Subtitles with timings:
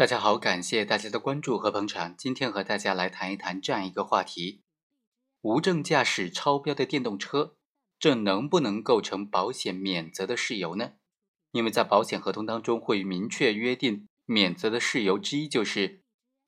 [0.00, 2.16] 大家好，感谢大家的关注和捧场。
[2.16, 4.62] 今天和大家来谈一谈这样一个话题：
[5.42, 7.58] 无证驾驶超标的电动车，
[7.98, 10.92] 这能不能构成保险免责的事由呢？
[11.52, 16.00] 因为在保险合同当中会明确约定，免责的事由之一就是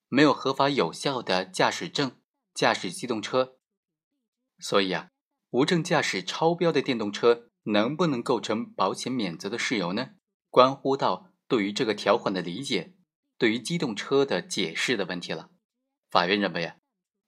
[0.09, 2.17] 没有合法有效的驾驶证
[2.55, 3.59] 驾驶机动车。
[4.61, 5.11] 所以啊，
[5.51, 10.13] 无证驾驶超标的电动车能不能构成保险免责的事由呢？
[10.49, 12.95] 关乎到对于这个条款的理解。
[13.43, 15.51] 对于机动车的解释的问题了，
[16.09, 16.77] 法院认为啊，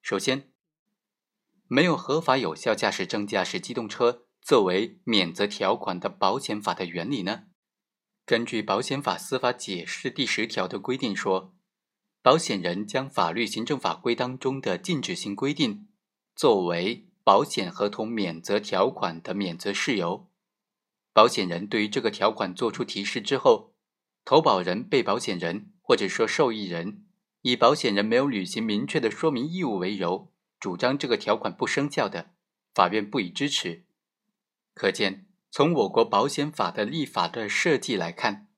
[0.01, 0.53] 首先，
[1.67, 7.47] 没有合法有效驾驶证驾驶机动车作为免责条款的保险法的原理呢？
[8.25, 11.53] 根据保险法司法解释第十条的规定说，
[12.23, 15.89] 保险人将法律、行政法规当中的禁止性规定
[16.37, 20.31] 作为保险合同免责条款的免责事由，
[21.13, 23.75] 保险人对于这个条款作出提示之后，
[24.25, 25.73] 投保人、被保险人。
[25.87, 27.05] 或者说，受益人
[27.43, 32.31] 以保险人没有履行明确的说明义务为由，主张这个条款不生效的，
[32.75, 33.85] 法院不予支持。
[34.73, 38.49] 可见，从我国保险法的立法的设计来看，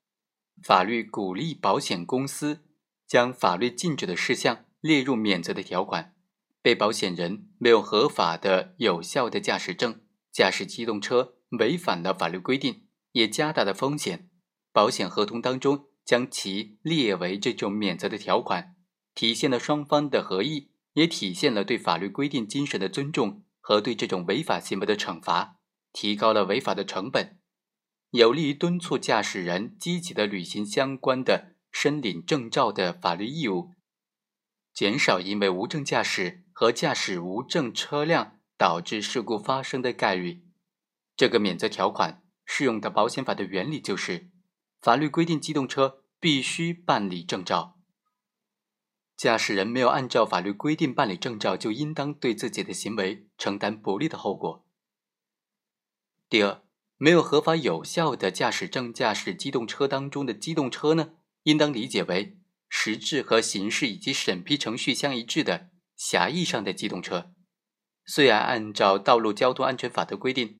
[0.62, 2.60] 法律鼓励保险公司
[3.08, 6.14] 将法律禁止的事项列入免责的条款。
[6.62, 14.30] 被保险人没有合法的、有效的驾驶证驾驶机动车，违反了法律规定，也加大了风险。
[14.72, 15.86] 保险合同当中。
[16.06, 18.76] 将其列为这种免责的条款，
[19.12, 25.56] 体现了双方的合意，也体现了对法律规定精神的尊重和对这种违法行为的惩罚，
[25.92, 27.40] 提高了违法的成本，
[28.10, 33.72] 有利于敦促驾驶人积极的履行相关的申领证照的法律义务，
[34.72, 40.44] 减少因为无证驾驶和驾驶无证车辆导致事故发生的概率。
[41.16, 44.30] 这个免责条款适用的保险法的原理就是。
[44.80, 47.78] 法律规定，机动车必须办理证照。
[49.16, 54.66] 驾驶人没有按照法律规定办理证照，就应当对自己的行为承担不利的后果。
[56.28, 56.62] 第二，
[56.98, 61.14] 没有合法有效的驾驶证驾驶机动车当中的机动车呢，
[61.44, 67.32] 应当理解为实质和形式以及审批程序相一致的狭义上的机动车。
[68.04, 70.58] 虽然按照道路交通安全法的规定，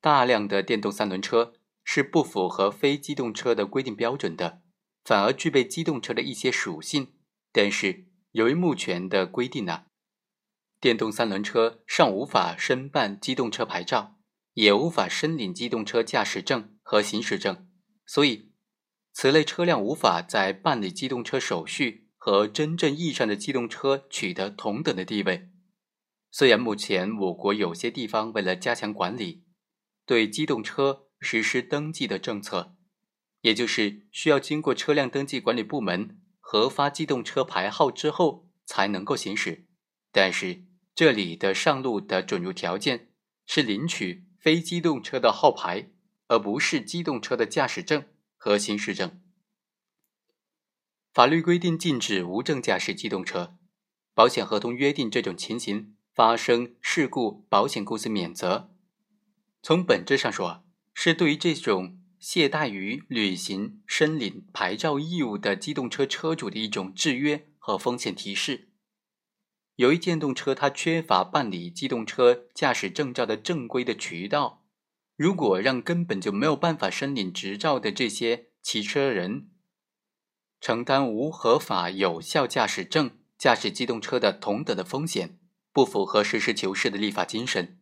[0.00, 1.54] 大量的电动三轮车。
[1.90, 4.60] 是不符合非机动车的规定标准的，
[5.04, 7.14] 反而具备机动车的一些属性。
[7.50, 9.84] 但是由于目前的规定呢，
[10.82, 14.18] 电动三轮车尚无法申办机动车牌照，
[14.52, 17.66] 也无法申领机动车驾驶证和行驶证，
[18.04, 18.52] 所以
[19.14, 25.48] 此类车辆无法在办理机动车手续和真正意义上的机动车取得同等的地位。
[26.30, 29.46] 虽然目前我国有些地方为了加强管理，
[30.04, 31.07] 对机动车。
[31.20, 32.76] 实施登记的政策，
[33.40, 39.66] 也就是需要经过车辆登记管理部门核发机动车牌号之后才能够行驶。
[40.12, 40.64] 但是
[40.94, 43.12] 这里的上路的准入条件
[43.46, 45.90] 是领取非机动车的号牌，
[46.28, 48.06] 而不是机动车的驾驶证
[48.36, 49.20] 和行驶证。
[51.12, 53.56] 法律规定禁止无证驾驶机动车，
[54.14, 58.72] 保险合同约定这种情形发生事故，保险公司免责。
[59.62, 60.67] 从本质上说。
[61.00, 68.70] 是对于这种懈怠于履行申领牌照义务的机动车车主的一种制约和风险提示。
[69.76, 74.64] 由于电动车它缺乏办理机动车驾驶证照的正规的渠道，
[75.14, 79.50] 如果让根本就没有办法申领执照的这些骑车人
[80.60, 85.38] 承担无合法有效驾驶证驾驶机动车的同等的风险，
[85.72, 87.78] 不符合实事求是的立法精神，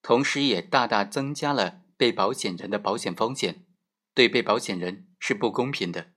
[0.00, 1.79] 同时也大大增加了。
[2.00, 3.66] 被保险人的保险风险
[4.14, 6.12] 对被保险人是不公平的。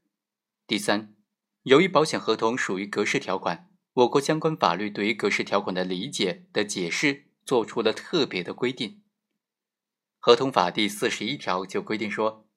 [0.65, 1.13] 第三，
[1.63, 9.01] 由于保险合同属于格式条款，我国相关法律对于格式条款的理解的解释做出了特别的规定。
[10.19, 12.47] 合同法第四十一条就规定说，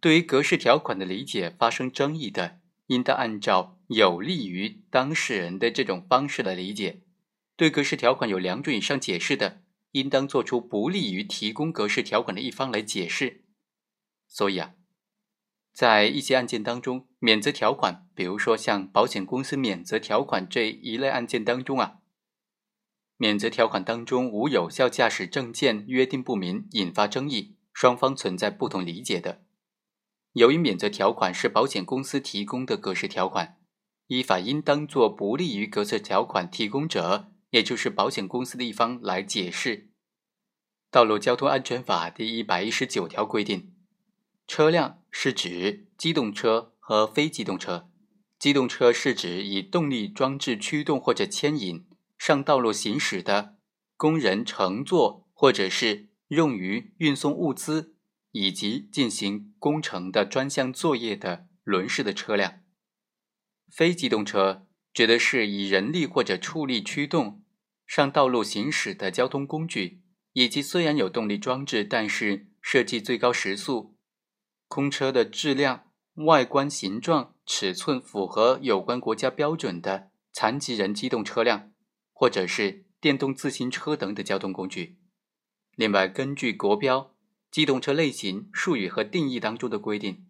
[0.00, 7.02] 对于格式条款的理解发生争议的，应当按照有利于当事人的这种方式来理解。
[7.56, 9.60] 对格式条款有两种以上解释的。
[9.92, 13.44] 应当做出不利于提供格式条款的一方来解释。
[14.26, 14.74] 所以啊，
[15.72, 21.98] 在一些案件当中，免责条款，比如说像保险公司免责条款这一类案件当中啊，
[23.16, 29.42] 免责条款当中无有效驾驶证件约定不明，引发争议，双方存在不同理解的。
[30.34, 33.58] 由于免责条款是保险公司提供的格式条款，
[34.06, 37.32] 依法应当做不利于格式条款提供者。
[37.50, 39.76] 也就是保险公司的一方来解释，
[40.90, 43.72] 《道路交通安全法》第一百一十九条规定，
[44.46, 47.90] 车辆是指机动车和非机动车，
[48.38, 51.86] 机动车是指以动力装置驱动或者牵引
[52.16, 53.56] 上道路行驶的
[53.96, 57.96] 供人乘坐或者是用于运送物资
[58.30, 62.60] 以及进行工程的专项作业的轮式的车辆。
[63.68, 67.39] 非机动车指的是以人力或者畜力驱动
[67.90, 70.00] 上道路行驶的交通工具，
[70.34, 73.96] 以及虽然有动力装置，但是设计最高时速、
[74.68, 75.90] 空车的质量。
[76.14, 81.72] 外观形状、尺寸符合有关国家标准的残疾人机动车辆，
[82.12, 85.00] 或者是电动自行车等的交通工具。
[85.74, 87.16] 另外，根据国标
[87.50, 90.28] 机动车类型术语和定义当中的规定，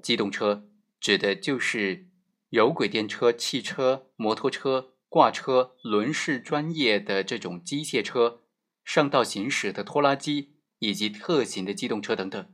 [0.00, 0.68] 机动车
[1.00, 2.08] 指的就是
[2.50, 8.44] 有轨电车、汽车、摩托车、挂车、轮式专业的这种机械车、
[8.84, 12.48] 上道行驶的拖拉机以及特型的机动车等等。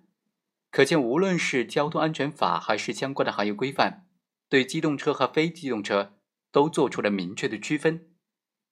[0.71, 4.07] 可见，无论是交通安全法还是相关的行业规范，
[4.49, 6.15] 对机动车和非机动车
[6.51, 8.09] 都做出了明确的区分。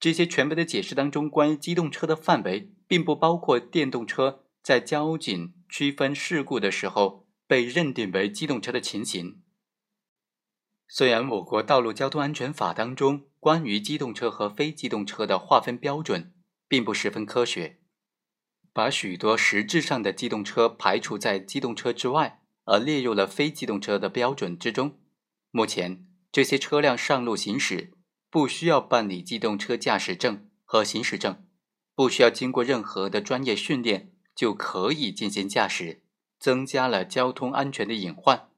[0.00, 9.42] 这些全部的解释当中，关于机动车的范围，并不包括电动车在交警区分事故的时候被认定为机动车的情形。
[10.86, 16.32] 虽然我国道路交通安全法当中关于机动车和非机动车的划分标准
[16.69, 17.78] 并不十分科学。
[18.72, 24.98] 把许多实质上的机动车排除在机动车之外，而列入了非机动车的标准之中。
[25.50, 27.92] 目前，这些车辆上路行驶
[28.28, 31.46] 不需要办理机动车驾驶证和行驶证，
[31.94, 36.02] 不需要经过任何的专业训练就可以进行驾驶，
[36.40, 38.48] 增加了交通安全的隐患。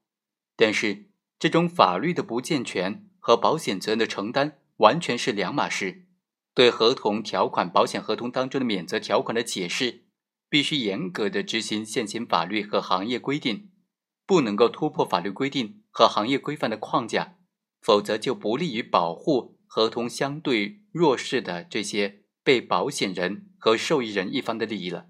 [0.55, 6.05] 但是，这种法律的不健全和保险责任的承担完全是两码事。
[6.53, 10.05] 对合同条款、保险合同当中的免责条款的解释。
[10.49, 13.69] 必须严格的执行现行法律和行业规定，
[14.25, 17.35] 不能够突破法律规定和行业规范的框架，
[17.81, 25.07] 否则就不利于保护合同相对弱势的这些被保险人和受益人一方的利益了，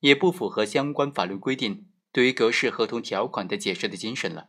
[0.00, 4.48] 也不符合相关法律规定对于格式合同条款的解释的精神了。